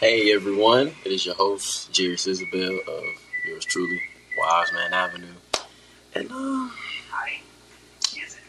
[0.00, 3.04] Hey everyone, it is your host, Jerry Isabel of
[3.46, 4.00] yours truly,
[4.38, 5.26] Wise Man Avenue.
[6.14, 6.72] And, um,
[7.10, 7.42] hi.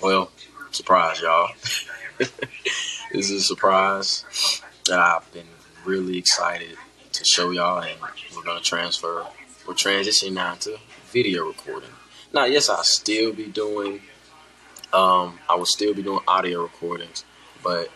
[0.01, 0.31] well,
[0.71, 1.49] surprise, y'all.
[2.17, 4.23] this is a surprise
[4.87, 5.43] that I've been
[5.83, 6.77] really excited
[7.11, 7.99] to show y'all, and
[8.33, 9.25] we're to transfer,
[9.67, 10.77] we're transitioning now to
[11.07, 11.89] video recording.
[12.33, 13.99] Now, yes, I'll still be doing,
[14.93, 17.25] um, I will still be doing audio recordings,
[17.61, 17.89] but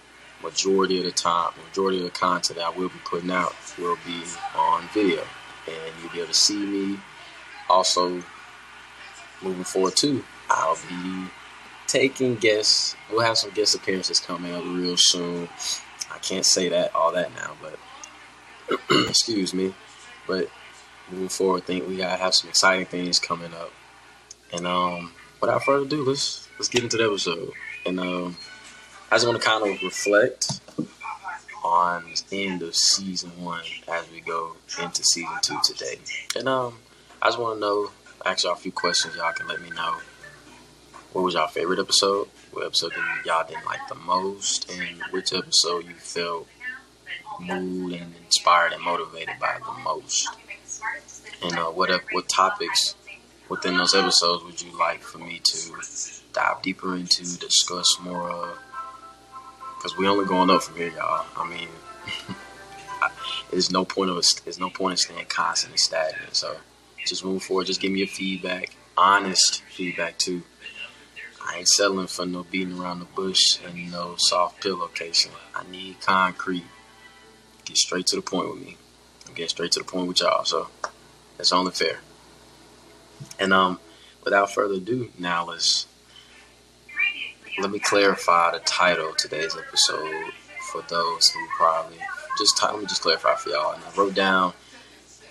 [0.46, 4.23] majority of the time, majority of the content I will be putting out will be
[4.55, 5.23] on video,
[5.67, 6.99] and you'll be able to see me.
[7.67, 8.23] Also,
[9.41, 11.27] moving forward too, I'll be
[11.88, 12.95] taking guests.
[13.09, 15.50] We'll have some guest appearances coming up real soon.
[16.13, 19.73] I can't say that all that now, but excuse me.
[20.27, 20.50] But
[21.12, 23.72] moving forward, I think we gotta have some exciting things coming up.
[24.53, 27.52] And um, without further ado, let's let's get into the episode.
[27.86, 28.38] And um,
[29.12, 30.62] I just want to kind of reflect
[31.64, 36.00] on the end of season one as we go into season two today.
[36.36, 36.80] And um,
[37.22, 37.92] I just want to know,
[38.25, 39.16] ask y'all a few questions.
[39.16, 39.95] Y'all can let me know.
[41.14, 42.28] What was y'all favorite episode?
[42.52, 44.72] What episode did y'all didn't like the most?
[44.72, 46.47] And which episode you felt
[47.40, 50.28] moved and inspired and motivated by the most?
[51.44, 52.95] And uh, what what topics
[53.50, 55.72] within those episodes would you like for me to
[56.34, 58.58] dive deeper into, discuss more of?
[59.86, 61.28] Because we only going up from here, y'all.
[61.38, 61.69] I mean,
[63.52, 66.36] there's no point of there's no point in staying constantly stagnant.
[66.36, 66.55] So
[67.05, 67.67] just move forward.
[67.67, 70.41] Just give me your feedback, honest feedback too.
[71.47, 75.30] I ain't settling for no beating around the bush and no soft pillowcation.
[75.53, 76.66] I need concrete.
[77.66, 78.78] Get straight to the point with me.
[79.28, 80.45] I'm getting straight to the point with y'all.
[80.45, 80.67] So
[81.38, 82.00] that's only fair.
[83.38, 83.80] And um,
[84.23, 85.86] without further ado, now let's
[87.58, 90.34] let me clarify the title of today's episode
[90.72, 91.97] for those who probably
[92.38, 93.73] just let me just clarify for y'all.
[93.73, 94.53] And I wrote down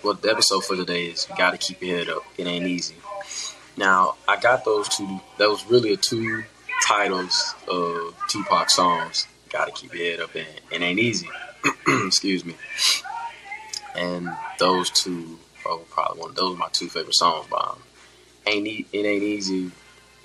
[0.01, 1.27] what the episode for today is.
[1.37, 2.23] Got to keep your head up.
[2.37, 2.95] It ain't easy.
[3.77, 5.19] Now I got those two.
[5.37, 6.43] That was really a two
[6.87, 9.27] titles of Tupac songs.
[9.49, 10.33] Got to keep your head up.
[10.35, 11.29] And it ain't easy.
[11.87, 12.55] Excuse me.
[13.95, 16.33] And those two are probably one.
[16.33, 17.83] Those are my two favorite songs by him.
[18.47, 19.71] Ain't e- it ain't easy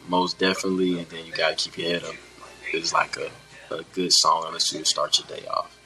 [0.09, 2.15] most definitely, and then you gotta keep your head up.
[2.73, 3.31] It's like a,
[3.75, 5.77] a good song unless you start your day off.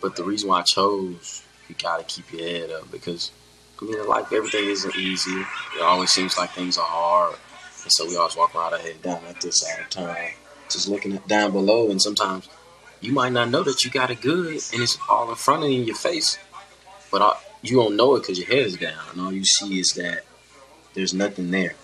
[0.00, 3.32] But the reason why I chose you gotta keep your head up because
[3.80, 5.40] I mean like everything isn't easy.
[5.76, 7.36] It always seems like things are hard.
[7.82, 10.30] And so we always walk around our head down like this all the time.
[10.70, 12.48] Just looking at down below and sometimes
[13.00, 15.70] you might not know that you got it good and it's all in front of
[15.70, 16.38] you in your face.
[17.10, 19.92] But you don't know it because your head is down and all you see is
[19.94, 20.24] that
[20.94, 21.74] there's nothing there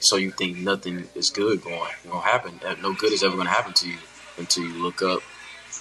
[0.00, 2.58] so you think nothing is good going gonna happen.
[2.64, 3.98] Uh, no good is ever gonna happen to you
[4.38, 5.20] until you look up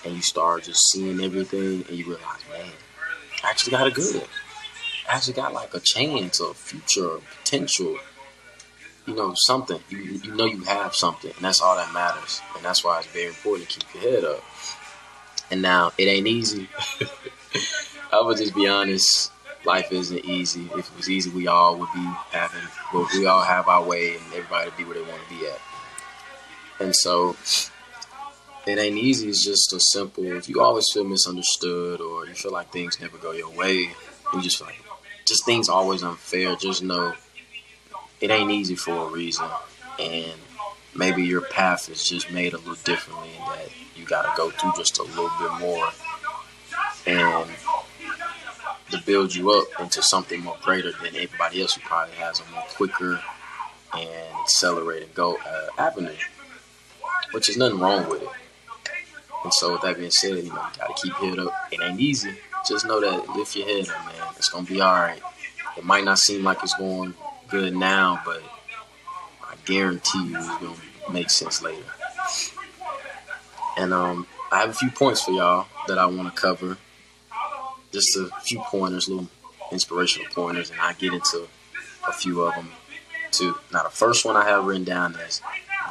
[0.06, 2.72] and you start just seeing everything and you realize, man,
[3.44, 4.28] I actually got a good.
[5.09, 7.97] I actually got like a chance, a future, potential.
[9.06, 9.80] You know, something.
[9.90, 12.41] You you know you have something, and that's all that matters.
[12.56, 14.44] And that's why it's very important to keep your head up.
[15.50, 16.69] And now it ain't easy.
[18.12, 19.31] I would just be honest
[19.65, 20.69] life isn't easy.
[20.75, 22.61] If it was easy, we all would be having,
[22.93, 25.59] well, we all have our way, and everybody be where they want to be at.
[26.79, 27.35] And so,
[28.65, 29.29] it ain't easy.
[29.29, 30.23] It's just a simple.
[30.25, 33.91] If you always feel misunderstood, or you feel like things never go your way,
[34.33, 34.81] you just feel like
[35.25, 36.55] just things always unfair.
[36.55, 37.13] Just know
[38.21, 39.45] it ain't easy for a reason,
[39.99, 40.33] and
[40.95, 44.49] maybe your path is just made a little differently, and that you got to go
[44.51, 45.89] through just a little bit more.
[47.07, 47.49] And
[48.91, 52.51] to build you up into something more greater than everybody else who probably has a
[52.51, 53.22] more quicker
[53.94, 56.16] and accelerated go uh, avenue,
[57.31, 58.29] which is nothing wrong with it.
[59.44, 61.53] And so, with that being said, you know, you gotta keep head up.
[61.72, 62.35] It ain't easy.
[62.67, 64.27] Just know that lift your head up, man.
[64.38, 65.21] It's gonna be all right.
[65.77, 67.13] It might not seem like it's going
[67.47, 68.44] good now, but
[69.44, 70.75] I guarantee you, it's gonna
[71.11, 71.83] make sense later.
[73.77, 76.77] And um, I have a few points for y'all that I want to cover
[77.91, 79.27] just a few pointers, little
[79.71, 81.47] inspirational pointers, and I get into
[82.07, 82.71] a few of them
[83.31, 83.56] too.
[83.71, 85.41] Now, the first one I have written down is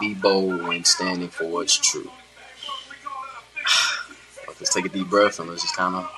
[0.00, 2.10] be bold when standing for what's true.
[4.46, 6.10] Let's take a deep breath and let's just kind of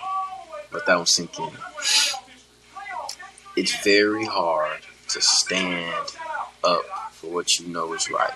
[0.73, 1.51] let that one sink in.
[3.55, 6.17] It's very hard to stand
[6.65, 6.83] up
[7.13, 8.33] for what you know is right.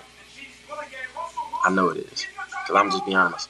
[1.63, 2.27] I know it is.
[2.35, 3.49] Because I'm just being honest.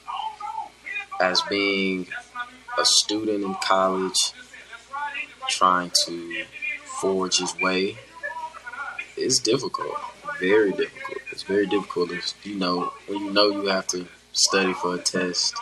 [1.19, 2.07] As being
[2.79, 4.33] a student in college
[5.47, 6.45] trying to
[6.83, 7.95] forge his way
[9.17, 9.95] it's difficult
[10.39, 14.73] very difficult it's very difficult if you know when you know you have to study
[14.73, 15.55] for a test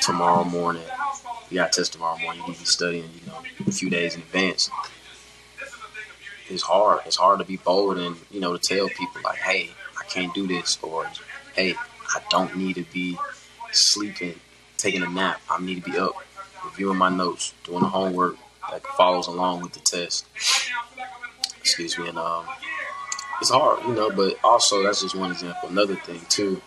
[0.00, 0.82] tomorrow morning
[1.50, 2.42] you got test tomorrow morning.
[2.42, 4.70] You need to be studying, you know, a few days in advance.
[6.48, 7.00] It's hard.
[7.06, 10.32] It's hard to be bold and you know to tell people like, hey, I can't
[10.32, 11.10] do this, or
[11.54, 13.18] hey, I don't need to be
[13.72, 14.38] sleeping,
[14.80, 15.40] taking a nap.
[15.50, 16.12] I need to be up,
[16.64, 18.36] reviewing my notes, doing the homework
[18.70, 20.26] that follows along with the test.
[21.58, 22.46] Excuse me, and um,
[23.40, 24.10] it's hard, you know.
[24.10, 25.68] But also, that's just one example.
[25.68, 26.60] Another thing too.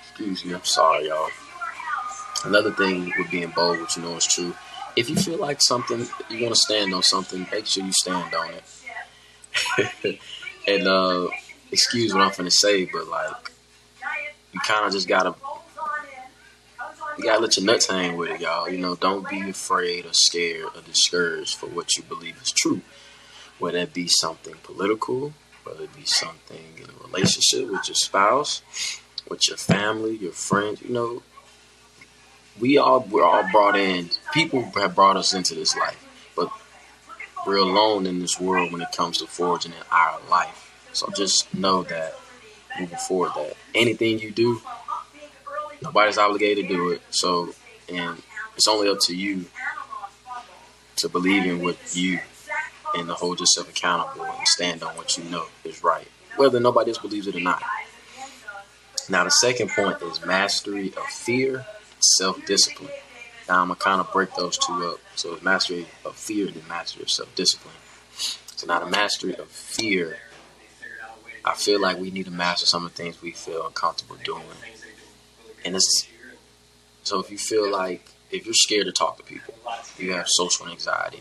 [0.00, 1.28] Excuse me, I'm sorry, y'all.
[2.44, 4.54] Another thing with being bold, which you know is true.
[4.94, 8.34] If you feel like something, you want to stand on something, make sure you stand
[8.34, 10.20] on it.
[10.68, 11.28] and uh,
[11.70, 13.52] excuse what I'm gonna say, but like,
[14.52, 15.34] you kind of just gotta,
[17.18, 18.68] you gotta let your nuts hang with it, y'all.
[18.68, 22.82] You know, don't be afraid or scared or discouraged for what you believe is true.
[23.58, 25.32] Whether it be something political,
[25.64, 28.62] whether it be something in a relationship with your spouse,
[29.28, 31.22] with your family, your friends, you know,
[32.60, 34.10] we all we're all brought in.
[34.32, 36.50] People have brought us into this life, but
[37.46, 40.62] we're alone in this world when it comes to forging in our life.
[40.92, 42.14] So just know that
[42.78, 44.60] moving forward, that anything you do,
[45.82, 47.02] nobody's obligated to do it.
[47.10, 47.54] So,
[47.88, 48.22] and
[48.56, 49.46] it's only up to you
[50.96, 52.20] to believe in what you
[52.94, 56.90] and to hold yourself accountable and stand on what you know is right, whether nobody
[56.90, 57.62] else believes it or not.
[59.08, 61.64] Now, the second point is mastery of fear
[62.00, 62.90] self discipline.
[63.48, 64.98] Now I'm gonna kind of break those two up.
[65.14, 67.74] So mastery of fear and mastery of self discipline.
[68.56, 70.18] So now the mastery of fear,
[71.44, 74.42] I feel like we need to master some of the things we feel uncomfortable doing.
[75.66, 76.06] And it's
[77.02, 79.54] so if you feel like if you're scared to talk to people,
[79.98, 81.20] you have social anxiety.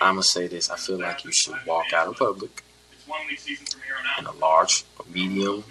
[0.00, 0.68] I'm gonna say this.
[0.70, 2.62] I feel like you should walk out in public
[4.18, 5.64] in a large, medium,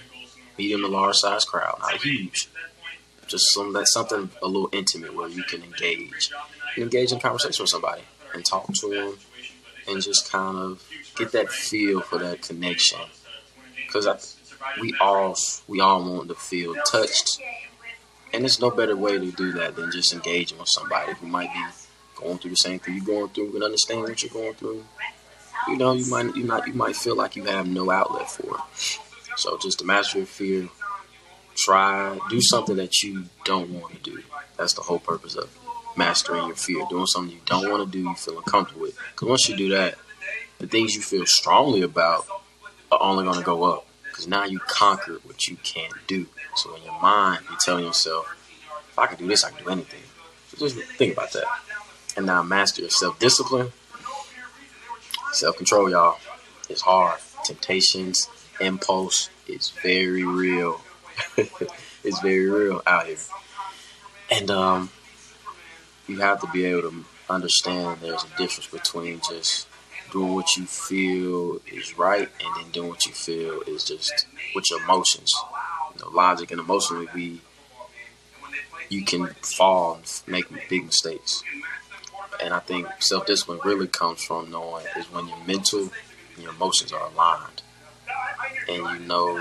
[0.58, 2.50] medium to large size crowd, not huge
[3.28, 6.30] just some that's something a little intimate where you can engage,
[6.76, 8.02] you engage in conversation with somebody
[8.34, 9.18] and talk to them,
[9.88, 10.84] and just kind of
[11.16, 13.00] get that feel for that connection.
[13.76, 14.06] Because
[14.82, 15.36] we all
[15.68, 17.40] we all want to feel touched,
[18.34, 21.54] and there's no better way to do that than just engaging with somebody who might
[21.54, 21.64] be
[22.16, 24.84] going through the same thing you're going through and understand what you're going through.
[25.68, 28.58] You know, you might you might you might feel like you have no outlet for
[28.58, 29.00] it.
[29.38, 30.70] So just to master your fear,
[31.56, 34.24] try, do something that you don't want to do.
[34.58, 35.50] That's the whole purpose of
[35.98, 36.86] mastering your fear.
[36.90, 38.98] Doing something you don't want to do, you feel uncomfortable with.
[39.12, 39.96] Because once you do that,
[40.60, 42.26] the things you feel strongly about
[42.92, 43.86] are only going to go up.
[44.16, 46.28] Because now you conquered what you can't do.
[46.56, 48.34] So in your mind, you're telling yourself,
[48.90, 50.00] if I can do this, I can do anything.
[50.48, 51.44] So just think about that.
[52.16, 53.74] And now master your self discipline.
[55.34, 56.18] Self control, y'all.
[56.70, 57.20] It's hard.
[57.44, 58.30] Temptations,
[58.62, 60.82] impulse it's very real.
[61.38, 63.18] it's very real out here.
[64.32, 64.90] And um,
[66.08, 69.68] you have to be able to understand there's a difference between just
[70.12, 74.66] doing what you feel is right and then doing what you feel is just with
[74.70, 75.34] your emotions.
[75.94, 77.42] You know, logic and emotionally, we
[78.90, 81.44] you can fall and make big mistakes.
[82.44, 85.90] And I think self discipline really comes from knowing is when your mental
[86.36, 87.62] and your emotions are aligned,
[88.68, 89.40] and you know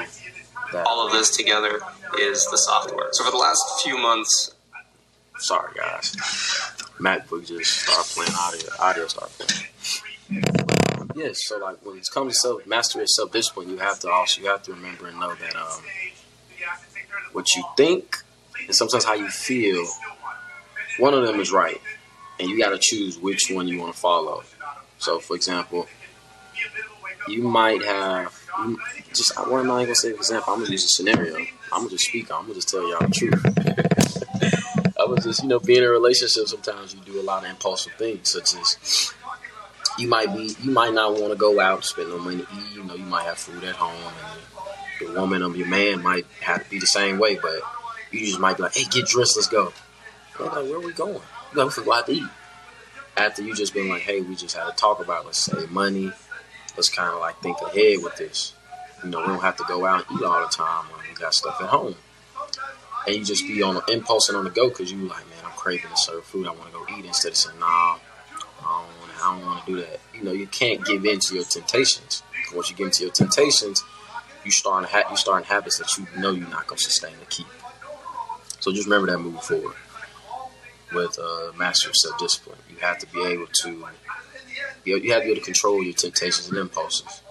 [0.72, 0.86] that.
[0.86, 1.80] All of this together
[2.18, 3.08] is the software.
[3.12, 4.54] So for the last few months,
[5.38, 6.12] sorry guys,
[6.98, 8.70] MacBook just started playing audio.
[8.78, 9.64] Audio started playing.
[11.14, 14.40] Yes, so like when it comes to self mastery self discipline, you have to also
[14.40, 15.82] you have to remember and know that um,
[17.32, 18.16] what you think
[18.66, 19.84] and sometimes how you feel,
[20.98, 21.80] one of them is right,
[22.40, 24.42] and you got to choose which one you want to follow.
[24.98, 25.86] So, for example,
[27.28, 28.78] you might have you
[29.12, 30.12] just I'm I gonna say?
[30.12, 31.36] For example, I'm gonna use a scenario.
[31.72, 32.30] I'm gonna just speak.
[32.30, 34.94] I'm gonna just tell y'all the truth.
[35.00, 36.46] I was just you know being in a relationship.
[36.46, 39.12] Sometimes you do a lot of impulsive things, such as
[39.98, 42.44] you might be you might not want to go out and spend no money.
[42.74, 44.12] You know, you might have food at home,
[45.00, 47.36] and the woman or your man might have to be the same way.
[47.36, 47.60] But
[48.10, 49.72] you just might be like, "Hey, get dressed, let's go."
[50.38, 51.20] I'm like, "Where are we going?"
[51.52, 52.24] You know, we go out to eat.
[53.16, 56.12] After you just been like, "Hey, we just had to talk about let's save money."
[56.76, 58.54] let's kind of like think ahead with this.
[59.02, 61.14] You know, we don't have to go out and eat all the time when we
[61.14, 61.94] got stuff at home.
[63.06, 65.44] And you just be on the impulse and on the go because you like, man,
[65.44, 66.46] I'm craving to serve food.
[66.46, 67.98] I want to go eat instead of saying, nah,
[69.24, 70.00] I don't want to do that.
[70.14, 72.22] You know, you can't give in to your temptations.
[72.54, 73.82] Once you get into your temptations,
[74.44, 77.26] you start ha- you start habits that you know you're not going to sustain to
[77.26, 77.46] keep.
[78.60, 79.74] So just remember that moving forward
[80.92, 82.58] with uh, master of self discipline.
[82.70, 83.86] You have to be able to
[84.84, 87.22] you, have to be able to control your temptations and impulses.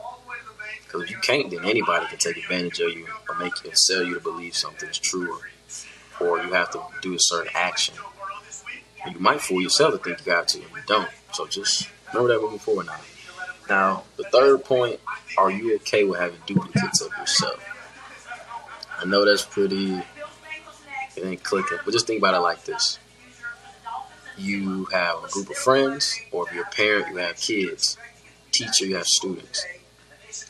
[0.86, 4.04] Because if you can't, then anybody can take advantage of you or make you sell
[4.04, 5.40] you to believe something is true,
[6.20, 7.96] or, or you have to do a certain action
[9.12, 11.10] You might fool yourself to think you got to, and you don't.
[11.34, 13.00] So just remember that moving forward now.
[13.70, 15.00] Now, the third point,
[15.38, 17.60] are you okay with having duplicates of yourself?
[19.00, 19.96] I know that's pretty,
[21.16, 23.00] it ain't clicking, but just think about it like this.
[24.38, 27.98] You have a group of friends, or if you're a parent, you have kids.
[28.52, 29.66] Teacher, you have students.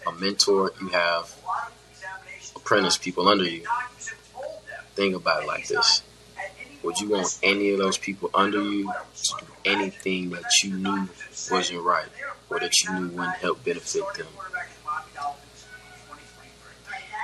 [0.05, 1.33] A mentor, you have
[2.55, 3.63] apprentice people under you.
[4.95, 6.03] Think about it like this.
[6.83, 11.07] Would you want any of those people under you to do anything that you knew
[11.49, 12.07] wasn't right
[12.49, 14.27] or that you knew wouldn't help benefit them?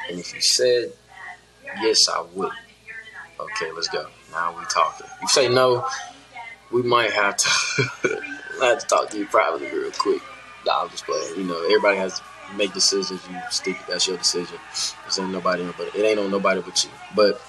[0.10, 0.94] And if you said,
[1.82, 2.51] yes, I would.
[3.39, 4.08] Okay, let's go.
[4.32, 5.08] Now we talking.
[5.22, 5.86] You say no,
[6.72, 7.50] we might have to,
[8.62, 10.22] have to talk to you privately real quick.
[10.66, 11.36] Nah, I'm just playing.
[11.38, 12.24] You know, everybody has to
[12.56, 13.22] make decisions.
[13.30, 13.78] You stick.
[13.88, 14.58] That's your decision.
[14.74, 16.89] This ain't nobody, but it ain't on nobody but you.
[17.16, 17.42] But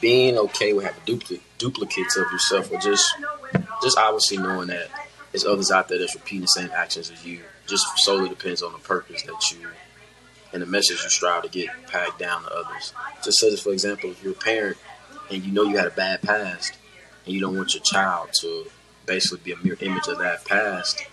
[0.00, 3.14] being okay with having duplicate duplicates of yourself, or just
[3.82, 4.88] just obviously knowing that
[5.32, 8.72] there's others out there that's repeating the same actions as you, just solely depends on
[8.72, 9.68] the purpose that you
[10.52, 12.92] and the message you strive to get packed down to others.
[13.22, 14.76] Just as for example, if you're a parent
[15.30, 16.76] and you know you had a bad past
[17.24, 18.66] and you don't want your child to
[19.06, 21.04] basically be a mirror image of that past,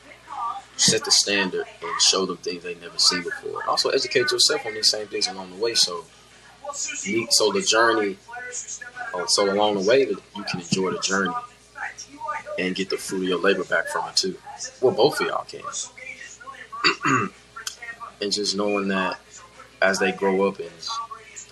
[0.78, 3.68] set the standard and show them things they've never seen before.
[3.68, 6.06] Also educate yourself on these same things along the way so
[6.74, 8.18] so the journey
[9.14, 11.34] oh, so along the way you can enjoy the journey
[12.60, 14.38] and get the fruit of your labor back from it too.
[14.82, 15.62] Well both of y'all can.
[18.22, 19.20] and just knowing that
[19.82, 20.70] as they grow up and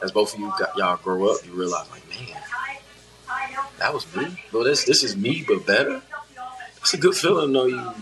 [0.02, 2.42] as both of you got, y'all grow up, you realize like, man,
[3.80, 4.38] that was me.
[4.52, 6.02] Well, this this is me, but better.
[6.82, 7.66] It's a good feeling though.
[7.66, 7.94] You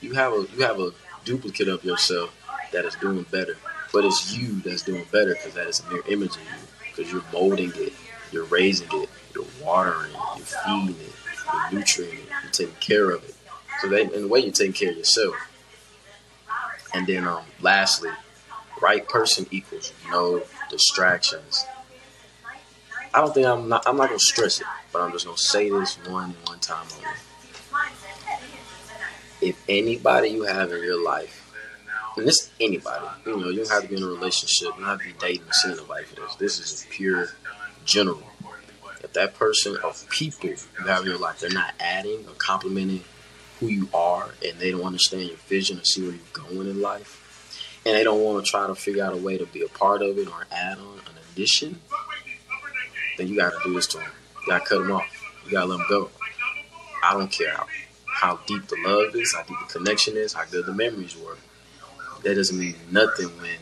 [0.00, 0.92] you have a you have a
[1.24, 2.34] duplicate of yourself
[2.72, 3.56] that is doing better,
[3.92, 6.92] but it's you that's doing better because that is a mirror image of you.
[6.94, 7.92] Because you're molding it,
[8.32, 11.12] you're raising it, you're watering it, you're feeding it,
[11.52, 13.34] you're nurturing it, you're taking care of it.
[13.80, 15.34] So that in a way, you're taking care of yourself.
[16.94, 18.10] And then, um, lastly,
[18.80, 21.64] right person equals no distractions.
[23.14, 23.86] I don't think I'm not.
[23.86, 27.10] I'm not gonna stress it, but I'm just gonna say this one one time only.
[29.40, 31.52] If anybody you have in your life,
[32.16, 34.84] and this anybody, you know, you don't have to be in a relationship, you don't
[34.84, 36.34] have to be dating or seeing nobody for this.
[36.36, 37.30] This is pure
[37.84, 38.22] general.
[39.02, 43.04] If that person of people you have in your life, they're not adding or complimenting
[43.58, 46.80] who you are, and they don't understand your vision or see where you're going in
[46.80, 49.68] life, and they don't want to try to figure out a way to be a
[49.68, 51.80] part of it or add on an addition,
[53.18, 54.10] then you got to do this to them.
[54.42, 55.40] You got to cut them off.
[55.44, 56.10] You got to let them go.
[57.04, 57.66] I don't care how,
[58.06, 61.36] how deep the love is, how deep the connection is, how good the memories were.
[62.22, 63.56] That doesn't mean nothing when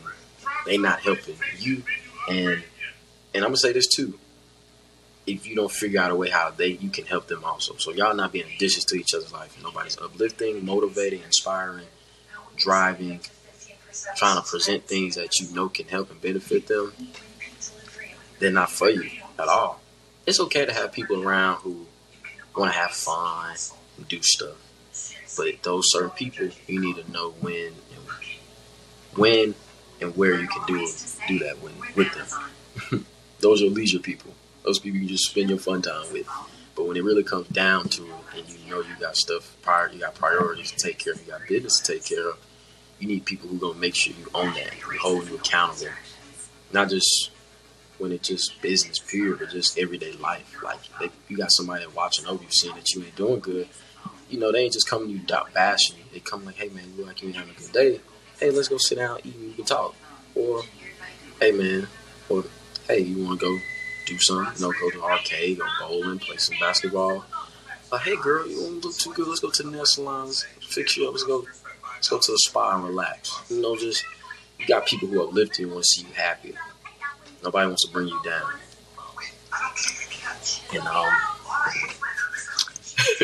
[0.65, 1.83] they not helping you.
[2.29, 2.63] And
[3.33, 4.17] and I'm gonna say this too.
[5.27, 7.75] If you don't figure out a way how they you can help them also.
[7.77, 9.57] So y'all not being additions to each other's life.
[9.61, 11.85] Nobody's uplifting, motivating, inspiring,
[12.55, 13.19] driving,
[14.15, 16.93] trying to present things that you know can help and benefit them.
[18.39, 19.79] They're not for you at all.
[20.25, 21.85] It's okay to have people around who
[22.55, 23.55] want to have fun
[24.07, 24.57] do stuff.
[25.37, 29.55] But those certain people, you need to know when and when
[30.01, 30.87] and where you can do
[31.27, 32.27] do that with, with them.
[33.41, 34.33] Those are leisure people.
[34.63, 36.27] Those people you just spend your fun time with.
[36.75, 39.89] But when it really comes down to it, and you know you got stuff, prior,
[39.89, 42.37] you got priorities to take care of, you got business to take care of,
[42.99, 45.91] you need people who gonna make sure you own that, who hold you accountable,
[46.71, 47.31] not just
[47.97, 50.55] when it's just business period, but just everyday life.
[50.63, 53.67] Like they, you got somebody watching over you, seeing that you ain't doing good.
[54.29, 56.03] You know, they ain't just coming to you bashing you.
[56.13, 58.01] They come like, hey man, you like you ain't having a good day.
[58.39, 59.93] Hey, let's go sit down, eat, and we can talk.
[60.35, 60.63] Or,
[61.39, 61.87] hey man,
[62.29, 62.45] or
[62.91, 63.57] hey, you want to go
[64.05, 64.53] do something?
[64.55, 67.23] You know, go to arcade, go bowling, play some basketball.
[67.91, 69.27] Like, hey girl, you don't look too good.
[69.27, 70.31] Let's go to the nail salon,
[70.61, 71.13] fix you up.
[71.13, 71.45] Let's go,
[71.95, 73.41] let's go to the spa and relax.
[73.49, 74.03] You know, just
[74.59, 76.53] you got people who uplift you and want to see you happy.
[77.43, 78.51] Nobody wants to bring you down.
[80.73, 81.07] And um,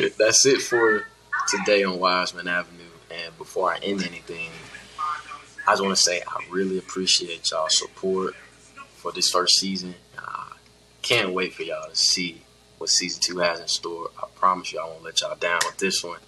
[0.17, 1.07] that's it for
[1.50, 2.83] today on Wiseman Avenue.
[3.12, 4.50] And before I end anything,
[5.67, 8.33] I just want to say I really appreciate y'all support
[9.07, 9.95] for this first season.
[10.17, 10.51] I
[11.01, 12.41] can't wait for y'all to see
[12.77, 14.09] what season two has in store.
[14.21, 16.19] I promise you I won't let y'all down with this one.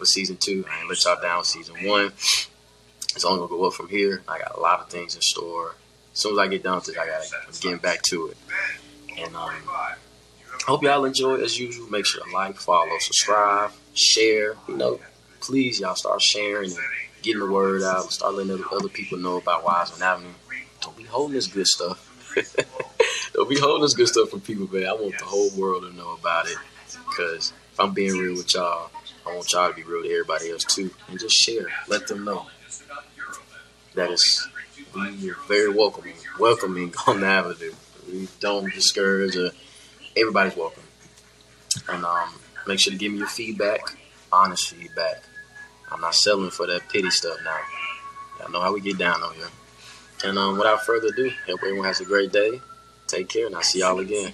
[0.00, 2.06] With season two, I ain't let y'all down with season one.
[2.06, 4.22] It's only gonna go up from here.
[4.26, 5.76] I got a lot of things in store.
[6.12, 8.36] As soon as I get done with it, I gotta I'm getting back to it.
[9.16, 9.94] And um, I
[10.66, 11.88] hope y'all enjoy as usual.
[11.90, 14.56] Make sure to like, follow, subscribe, share.
[14.66, 14.98] You know,
[15.40, 16.80] please y'all start sharing and
[17.22, 18.12] getting the word out.
[18.12, 20.34] Start letting other, other people know about Wiseman Avenue.
[20.80, 22.05] Don't be holding this good stuff.
[23.34, 24.86] Don't be holding this good stuff from people, man.
[24.86, 26.56] I want the whole world to know about it
[26.92, 28.90] because if I'm being real with y'all,
[29.26, 31.66] I want y'all to be real to everybody else too, and just share.
[31.88, 32.46] Let them know
[33.94, 34.48] that it's
[35.48, 37.72] very welcoming, welcoming on the avenue.
[38.08, 39.36] We don't discourage.
[39.36, 39.50] Or,
[40.16, 40.82] everybody's welcome,
[41.88, 42.30] and um,
[42.66, 43.80] make sure to give me your feedback,
[44.32, 45.22] honest feedback.
[45.90, 47.58] I'm not selling for that pity stuff now.
[48.38, 49.48] Y'all know how we get down on here.
[50.24, 52.60] And um, without further ado, hope everyone has a great day.
[53.06, 54.32] Take care, and I'll see y'all again.